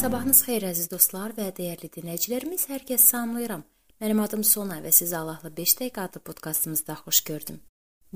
Sabahınız 0.00 0.38
xeyir 0.46 0.64
əziz 0.64 0.86
dostlar 0.88 1.34
və 1.36 1.50
dəyərli 1.52 1.90
dinləyicilərimiz. 1.92 2.62
Hər 2.70 2.86
kəs 2.88 3.02
salamlayıram. 3.10 3.66
Mənim 4.00 4.22
adım 4.24 4.40
Sona 4.48 4.78
və 4.80 4.94
sizi 4.96 5.12
Allahla 5.18 5.50
5 5.58 5.74
dəqiqə 5.76 6.06
adlı 6.06 6.22
podkastımızda 6.24 6.94
xoş 7.02 7.18
gördüm. 7.28 7.58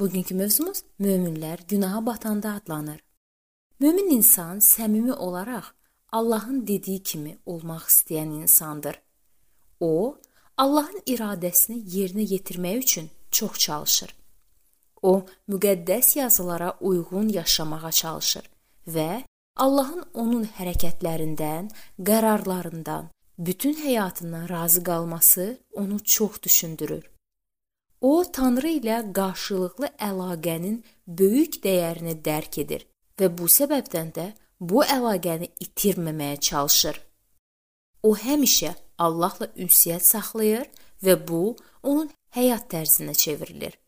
Bugünkü 0.00 0.35
mövzumuz 0.35 0.81
möminlər 1.00 1.67
günaha 1.68 2.00
batanda 2.07 2.55
adlanır. 2.55 3.03
Mömin 3.81 4.09
insan 4.17 4.62
səmimi 4.64 5.12
olaraq 5.12 5.68
Allahın 6.12 6.62
dediyi 6.67 7.03
kimi 7.03 7.36
olmaq 7.46 7.85
istəyən 7.93 8.32
insandır. 8.41 8.96
O, 9.80 10.16
Allahın 10.57 11.05
iradəsini 11.05 11.82
yerinə 11.96 12.25
yetirmək 12.32 12.79
üçün 12.79 13.11
çox 13.31 13.59
çalışır. 13.59 14.17
O, 15.03 15.26
müqəddəs 15.48 16.18
yazılara 16.18 16.79
uyğun 16.81 17.29
yaşamağa 17.29 17.93
çalışır 17.93 18.51
və 18.89 19.25
Allahın 19.57 20.03
onun 20.14 20.46
hərəkətlərindən, 20.57 21.68
qərarlarından, 22.03 23.11
bütün 23.39 23.75
həyatından 23.79 24.49
razı 24.49 24.85
qalması 24.85 25.58
onu 25.72 26.04
çox 26.04 26.43
düşündürür. 26.43 27.04
O, 28.00 28.25
Tanrı 28.32 28.68
ilə 28.81 28.96
qarşılıqlı 29.14 29.93
əlaqənin 30.09 30.82
böyük 31.07 31.61
dəyərini 31.64 32.17
dərk 32.27 32.59
edir 32.64 32.83
və 33.20 33.31
bu 33.39 33.47
səbəbdən 33.59 34.11
də 34.19 34.27
bu 34.61 34.83
əlaqəni 34.84 35.53
itirməməyə 35.67 36.41
çalışır. 36.41 37.00
O 38.03 38.17
həmişə 38.17 38.75
Allahla 38.98 39.48
ünsiyyət 39.55 40.05
saxlayır 40.05 40.67
və 41.03 41.14
bu 41.28 41.56
onun 41.83 42.11
həyat 42.34 42.67
tərzinə 42.75 43.14
çevrilir. 43.14 43.79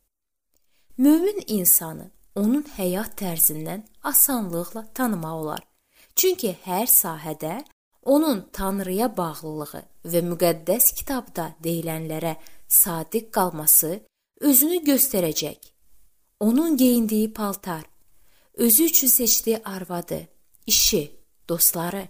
Mömin 0.99 1.43
insanı 1.47 2.11
onun 2.37 2.65
həyat 2.77 3.17
tərzindən 3.21 3.83
asanlıqla 4.03 4.87
tanımaq 4.95 5.41
olar. 5.43 5.63
Çünki 6.17 6.53
hər 6.65 6.87
sahədə 6.91 7.63
onun 8.03 8.45
Tanrıya 8.53 9.09
bağlılığı 9.17 9.83
və 10.13 10.23
müqəddəs 10.31 10.93
kitabda 10.99 11.49
deyilənlərə 11.65 12.37
sadiq 12.69 13.31
qalması 13.35 13.99
özünü 14.41 14.83
göstərəcək. 14.87 15.59
Onun 16.41 16.77
geyindiyi 16.77 17.33
paltar, 17.33 17.85
özü 18.55 18.85
üçün 18.85 19.07
seçdiyi 19.09 19.59
arvadı, 19.65 20.29
işi, 20.67 21.21
dostları, 21.49 22.09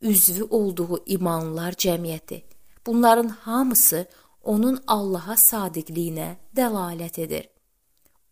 üzvü 0.00 0.44
olduğu 0.44 1.04
imanlılar 1.06 1.72
cəmiyyəti. 1.72 2.42
Bunların 2.86 3.28
hamısı 3.28 4.06
onun 4.42 4.80
Allaha 4.86 5.34
sadiqliyinə 5.36 6.36
dəlalət 6.56 7.20
edir. 7.20 7.48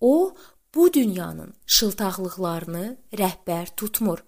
O 0.01 0.35
bu 0.75 0.93
dünyanın 0.93 1.55
şıltaqlıqlarını 1.67 2.97
rəhbər 3.13 3.67
tutmur. 3.77 4.25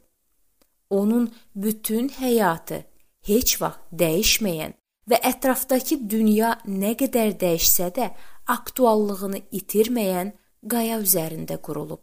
Onun 0.90 1.32
bütün 1.54 2.08
həyatı 2.08 2.84
heç 3.26 3.60
vaxt 3.62 3.80
dəyişməyən 4.00 4.72
və 5.10 5.18
ətrafdakı 5.30 5.98
dünya 6.10 6.52
nə 6.66 6.94
qədər 7.00 7.34
dəyişsə 7.42 7.90
də 7.98 8.10
aktuallığını 8.46 9.40
itirməyən 9.60 10.32
qaya 10.70 11.00
üzərində 11.02 11.58
qurulub. 11.58 12.02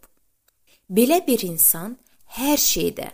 Belə 0.89 1.23
bir 1.27 1.45
insan 1.47 1.97
hər 2.37 2.59
şeydə 2.59 3.09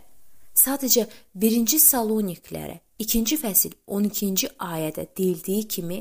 sadəcə 0.64 1.06
1-ci 1.36 1.80
Saloniklərə 1.80 2.80
2-ci 3.00 3.38
fəsil 3.38 3.76
12-ci 3.88 4.50
ayədə 4.58 5.06
deyildiyi 5.18 5.68
kimi 5.68 6.00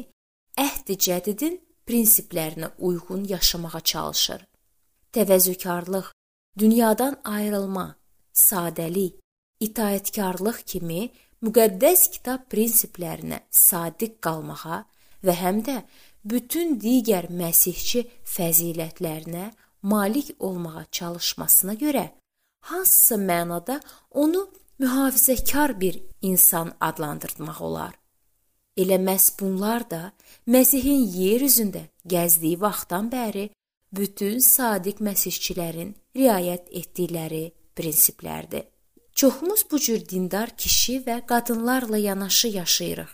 əhd-i 0.58 0.96
cədidin 0.96 1.60
prinsiplərinə 1.86 2.72
uyğun 2.78 3.24
yaşamağa 3.28 3.80
çalışır 3.80 4.48
təvəzzükarlıq, 5.14 6.12
dünyadan 6.58 7.16
ayrılma, 7.24 7.86
sadəlik, 8.32 9.18
itaətkarlıq 9.60 10.62
kimi 10.70 11.08
müqəddəs 11.44 12.08
kitab 12.14 12.46
prinsiplərinə 12.52 13.42
sadiq 13.50 14.18
qalmağa 14.24 14.82
və 15.26 15.34
həm 15.42 15.62
də 15.66 15.76
bütün 16.24 16.76
digər 16.82 17.28
məsihçi 17.30 18.04
fəzilətlərinə 18.34 19.50
malik 19.82 20.34
olmağa 20.38 20.84
çalışmasına 20.90 21.74
görə 21.82 22.08
hansısa 22.70 23.16
mənada 23.16 23.80
onu 24.10 24.48
mühafizəkar 24.82 25.80
bir 25.80 26.00
insan 26.22 26.72
adlandırmaq 26.80 27.62
olar. 27.62 27.94
Elə 28.78 28.98
məhz 29.02 29.32
bunlar 29.40 29.90
da 29.90 30.12
Məsihin 30.46 31.02
yer 31.10 31.42
üzündə 31.42 31.88
gəzdiyi 32.06 32.60
vaxtdan 32.60 33.08
bəri 33.10 33.48
bütün 33.92 34.38
sadiq 34.44 35.00
məsihçilərin 35.04 35.94
riayət 36.16 36.68
etdikləri 36.80 37.44
prinsiplərdir. 37.76 38.66
Çoxumuz 39.18 39.64
bu 39.70 39.78
cür 39.78 40.02
dindar 40.08 40.56
kişi 40.56 41.00
və 41.06 41.26
qadınlarla 41.26 41.98
yanaşı 41.98 42.48
yaşayırıq. 42.48 43.12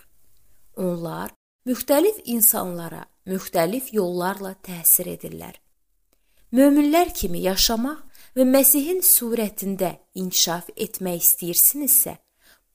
Onlar 0.77 1.31
müxtəlif 1.65 2.21
insanlara 2.25 3.05
müxtəlif 3.25 3.89
yollarla 3.91 4.53
təsir 4.67 5.09
edirlər. 5.15 5.55
Möminlər 6.53 7.09
kimi 7.13 7.41
yaşamaq 7.47 8.03
və 8.37 8.45
Məsihin 8.45 9.01
surətində 9.01 9.95
inkişaf 10.13 10.69
etmək 10.75 11.23
istəyirsinizsə, 11.25 12.17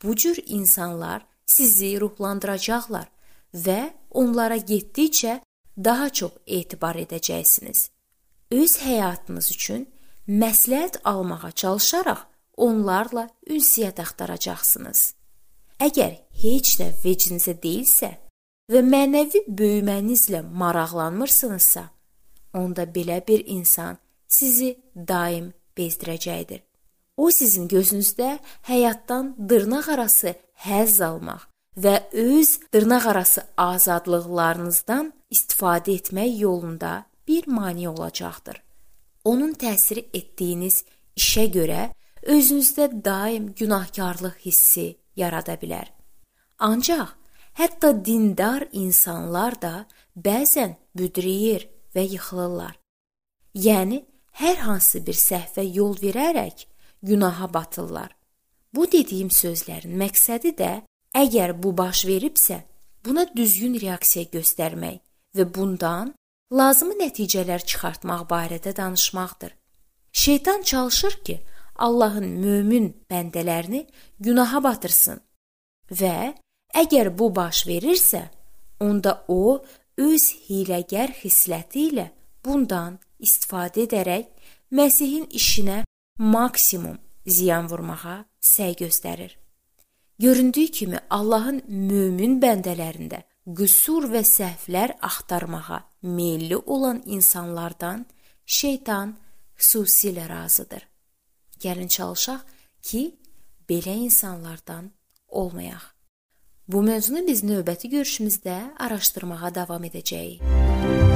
bu 0.02 0.16
cür 0.16 0.40
insanlar 0.46 1.22
sizi 1.46 1.92
ruhlandıracaqlar 2.00 3.06
və 3.54 3.80
onlara 4.10 4.56
getdikcə 4.56 5.38
daha 5.76 6.10
çox 6.10 6.32
etibar 6.46 6.96
edəcəksiniz. 6.96 7.88
Öz 8.50 8.72
həyatınız 8.82 9.50
üçün 9.50 9.86
məsləhət 10.28 11.00
almağa 11.04 11.50
çalışaraq 11.50 12.26
onlarla 12.56 13.28
ünsiyyət 13.46 14.00
axtaracaqsınız. 14.02 15.00
Əgər 15.80 16.16
heç 16.42 16.74
nə 16.80 16.90
vecinizə 17.04 17.54
deyilsə 17.62 18.10
və 18.70 18.82
mənəvi 18.84 19.46
böyümənizlə 19.48 20.42
maraqlanmırsınızsa, 20.62 21.84
onda 22.54 22.84
belə 22.84 23.20
bir 23.26 23.46
insan 23.46 23.96
sizi 24.28 24.74
daim 24.94 25.52
bezdirəcəkdir. 25.76 26.60
O 27.16 27.30
sizin 27.30 27.68
gözünüzdə 27.68 28.38
həyatdan 28.68 29.34
dırnaq 29.48 29.88
arası 29.94 30.34
həzz 30.66 31.00
almaq 31.04 31.48
və 31.76 31.94
öz 32.12 32.50
dırnaq 32.72 33.06
arası 33.12 33.42
azadlıqlarınızdan 33.56 35.12
istifadə 35.30 35.94
etmək 35.98 36.40
yolunda 36.40 37.04
bir 37.28 37.46
mane 37.46 37.88
olacaqdır. 37.88 38.62
Onun 39.24 39.52
təsir 39.54 40.02
etdiyiniz 40.12 40.84
işə 41.18 41.46
görə 41.54 41.90
özünüzdə 42.22 43.04
daim 43.04 43.52
günahkarlıq 43.54 44.36
hissi 44.44 44.96
yarada 45.16 45.54
bilər. 45.62 45.88
Ancaq 46.58 47.16
hətta 47.60 47.92
dindar 48.04 48.66
insanlar 48.72 49.56
da 49.62 49.74
bəzən 50.16 50.76
büdrəyir 50.96 51.68
və 51.94 52.06
yıxılırlar. 52.14 52.74
Yəni 53.54 54.04
hər 54.42 54.56
hansı 54.66 55.02
bir 55.06 55.18
səhvə 55.18 55.64
yol 55.74 55.96
verərək 55.98 56.66
günaha 57.02 57.52
batırlar. 57.54 58.10
Bu 58.74 58.86
dediyim 58.92 59.30
sözlərin 59.34 59.96
məqsədi 59.98 60.54
də 60.58 60.72
əgər 61.16 61.56
bu 61.62 61.76
baş 61.76 62.04
veribsə, 62.06 62.60
buna 63.04 63.26
düzgün 63.36 63.74
reaksiya 63.80 64.28
göstərmək 64.30 65.00
və 65.36 65.46
bundan 65.54 66.12
lazımi 66.52 66.96
nəticələr 67.00 67.64
çıxartmaq 67.64 68.26
barədə 68.30 68.76
danışmaqdır. 68.76 69.52
Şeytan 70.12 70.62
çalışır 70.62 71.12
ki, 71.24 71.40
Allahın 71.76 72.28
mömin 72.44 72.94
bəndələrini 73.10 73.86
günaha 74.20 74.62
batırsın 74.64 75.20
və 75.90 76.34
əgər 76.74 77.12
bu 77.18 77.30
baş 77.36 77.66
verirsə, 77.66 78.26
onda 78.80 79.24
o 79.28 79.62
öz 79.98 80.26
hiləgər 80.48 81.14
xisləti 81.22 81.86
ilə 81.92 82.10
bundan 82.44 82.98
istifadə 83.20 83.86
edərək 83.86 84.28
Məsihin 84.70 85.24
işinə 85.34 85.80
maksimum 86.18 86.98
ziyan 87.26 87.66
vurmağa 87.70 88.24
səy 88.40 88.76
göstərir. 88.78 89.32
Göründüyü 90.18 90.70
kimi 90.70 90.98
Allahın 91.10 91.58
mömin 91.66 92.36
bəndələrində 92.42 93.22
qüsur 93.56 94.06
və 94.12 94.22
səhvlər 94.26 94.96
axtarmağa 95.06 95.80
meylli 96.02 96.56
olan 96.56 97.02
insanlardan 97.06 98.06
şeytan 98.46 99.16
xüsusilə 99.58 100.28
razıdır. 100.28 100.86
Gəlin 101.60 101.88
çalışaq 101.88 102.40
ki, 102.82 103.02
belə 103.68 103.94
insanlardan 104.06 104.90
olmayaq. 105.28 105.82
Bu 106.68 106.82
mövzunu 106.82 107.26
biz 107.26 107.42
növbəti 107.44 107.90
görüşümüzdə 107.90 108.58
araşdırmağa 108.78 109.54
davam 109.54 109.84
edəcəyik. 109.84 111.09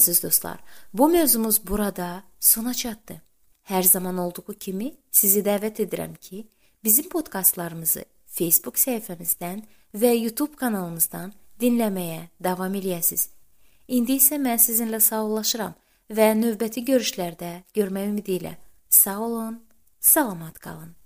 Əziz 0.00 0.22
dostlar, 0.24 0.60
bu 0.92 1.08
mövzumuz 1.08 1.60
burada 1.66 2.22
sona 2.40 2.74
çatdı. 2.74 3.20
Hər 3.68 3.82
zaman 3.82 4.18
olduğu 4.18 4.54
kimi 4.58 4.94
sizi 5.12 5.44
dəvət 5.44 5.84
edirəm 5.84 6.16
ki, 6.16 6.46
bizim 6.84 7.08
podkastlarımızı 7.12 8.04
Facebook 8.26 8.80
səhifəmizdən 8.80 9.62
və 9.94 10.14
YouTube 10.16 10.56
kanalımızdan 10.56 11.34
dinləməyə 11.60 12.30
davam 12.42 12.74
eləyəsiniz. 12.80 13.28
İndi 13.88 14.16
isə 14.22 14.38
mən 14.40 14.58
sizinlə 14.62 15.02
sağollaşıram 15.04 15.76
və 16.10 16.30
növbəti 16.38 16.86
görüşlərdə 16.86 17.52
görmək 17.76 18.08
ümidi 18.14 18.38
ilə 18.40 18.56
sağ 18.88 19.18
olun, 19.26 19.60
salamat 20.00 20.58
qalın. 20.58 20.99